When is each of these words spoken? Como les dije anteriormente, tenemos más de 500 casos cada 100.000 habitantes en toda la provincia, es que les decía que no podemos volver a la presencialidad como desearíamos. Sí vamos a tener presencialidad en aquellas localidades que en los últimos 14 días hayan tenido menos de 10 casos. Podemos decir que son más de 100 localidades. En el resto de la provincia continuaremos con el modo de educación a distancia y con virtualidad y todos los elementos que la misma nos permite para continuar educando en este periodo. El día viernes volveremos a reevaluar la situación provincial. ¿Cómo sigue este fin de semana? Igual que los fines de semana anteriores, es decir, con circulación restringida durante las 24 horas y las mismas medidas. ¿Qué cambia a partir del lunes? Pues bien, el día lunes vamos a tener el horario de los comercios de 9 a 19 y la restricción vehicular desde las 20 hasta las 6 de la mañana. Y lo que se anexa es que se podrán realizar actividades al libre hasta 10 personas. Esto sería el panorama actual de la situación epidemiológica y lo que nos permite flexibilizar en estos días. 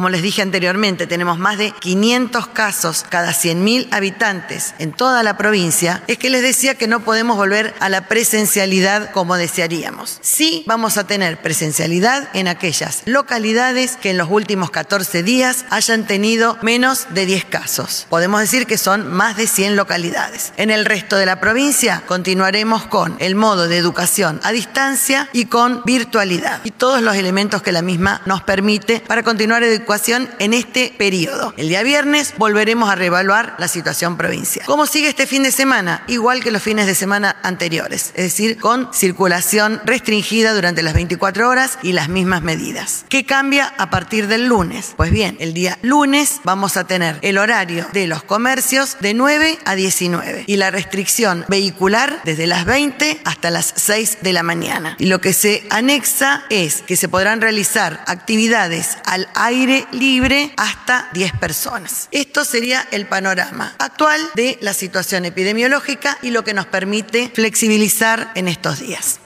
Como 0.00 0.08
les 0.08 0.22
dije 0.22 0.40
anteriormente, 0.40 1.06
tenemos 1.06 1.38
más 1.38 1.58
de 1.58 1.72
500 1.72 2.46
casos 2.46 3.04
cada 3.06 3.32
100.000 3.32 3.88
habitantes 3.90 4.72
en 4.78 4.92
toda 4.92 5.22
la 5.22 5.36
provincia, 5.36 6.02
es 6.06 6.16
que 6.16 6.30
les 6.30 6.40
decía 6.40 6.74
que 6.74 6.88
no 6.88 7.00
podemos 7.00 7.36
volver 7.36 7.74
a 7.80 7.90
la 7.90 8.08
presencialidad 8.08 9.10
como 9.10 9.36
desearíamos. 9.36 10.18
Sí 10.22 10.64
vamos 10.66 10.96
a 10.96 11.06
tener 11.06 11.42
presencialidad 11.42 12.30
en 12.32 12.48
aquellas 12.48 13.02
localidades 13.04 13.98
que 13.98 14.08
en 14.08 14.16
los 14.16 14.30
últimos 14.30 14.70
14 14.70 15.22
días 15.22 15.66
hayan 15.68 16.06
tenido 16.06 16.56
menos 16.62 17.08
de 17.10 17.26
10 17.26 17.44
casos. 17.44 18.06
Podemos 18.08 18.40
decir 18.40 18.66
que 18.66 18.78
son 18.78 19.12
más 19.12 19.36
de 19.36 19.46
100 19.46 19.76
localidades. 19.76 20.54
En 20.56 20.70
el 20.70 20.86
resto 20.86 21.16
de 21.16 21.26
la 21.26 21.40
provincia 21.40 22.04
continuaremos 22.06 22.86
con 22.86 23.18
el 23.18 23.34
modo 23.34 23.68
de 23.68 23.76
educación 23.76 24.40
a 24.44 24.52
distancia 24.52 25.28
y 25.34 25.44
con 25.44 25.82
virtualidad 25.84 26.60
y 26.64 26.70
todos 26.70 27.02
los 27.02 27.16
elementos 27.16 27.60
que 27.60 27.70
la 27.70 27.82
misma 27.82 28.22
nos 28.24 28.40
permite 28.40 29.00
para 29.06 29.22
continuar 29.22 29.62
educando 29.62 29.89
en 30.38 30.54
este 30.54 30.94
periodo. 30.96 31.52
El 31.56 31.68
día 31.68 31.82
viernes 31.82 32.34
volveremos 32.38 32.88
a 32.88 32.94
reevaluar 32.94 33.56
la 33.58 33.66
situación 33.66 34.16
provincial. 34.16 34.64
¿Cómo 34.64 34.86
sigue 34.86 35.08
este 35.08 35.26
fin 35.26 35.42
de 35.42 35.50
semana? 35.50 36.04
Igual 36.06 36.44
que 36.44 36.52
los 36.52 36.62
fines 36.62 36.86
de 36.86 36.94
semana 36.94 37.34
anteriores, 37.42 38.12
es 38.14 38.22
decir, 38.22 38.56
con 38.56 38.94
circulación 38.94 39.80
restringida 39.84 40.54
durante 40.54 40.84
las 40.84 40.94
24 40.94 41.48
horas 41.48 41.76
y 41.82 41.92
las 41.92 42.08
mismas 42.08 42.40
medidas. 42.40 43.04
¿Qué 43.08 43.26
cambia 43.26 43.74
a 43.78 43.90
partir 43.90 44.28
del 44.28 44.46
lunes? 44.46 44.94
Pues 44.96 45.10
bien, 45.10 45.36
el 45.40 45.54
día 45.54 45.76
lunes 45.82 46.40
vamos 46.44 46.76
a 46.76 46.84
tener 46.84 47.18
el 47.22 47.36
horario 47.36 47.84
de 47.92 48.06
los 48.06 48.22
comercios 48.22 48.96
de 49.00 49.12
9 49.12 49.58
a 49.64 49.74
19 49.74 50.44
y 50.46 50.56
la 50.56 50.70
restricción 50.70 51.44
vehicular 51.48 52.20
desde 52.22 52.46
las 52.46 52.64
20 52.64 53.22
hasta 53.24 53.50
las 53.50 53.74
6 53.74 54.18
de 54.20 54.32
la 54.32 54.44
mañana. 54.44 54.94
Y 55.00 55.06
lo 55.06 55.20
que 55.20 55.32
se 55.32 55.64
anexa 55.68 56.44
es 56.48 56.82
que 56.82 56.94
se 56.94 57.08
podrán 57.08 57.40
realizar 57.40 58.04
actividades 58.06 58.98
al 59.04 59.28
libre 59.92 60.52
hasta 60.56 61.08
10 61.12 61.32
personas. 61.32 62.08
Esto 62.12 62.44
sería 62.44 62.86
el 62.90 63.06
panorama 63.06 63.74
actual 63.78 64.20
de 64.34 64.58
la 64.60 64.74
situación 64.74 65.24
epidemiológica 65.24 66.18
y 66.22 66.30
lo 66.30 66.44
que 66.44 66.54
nos 66.54 66.66
permite 66.66 67.30
flexibilizar 67.34 68.30
en 68.34 68.48
estos 68.48 68.80
días. 68.80 69.18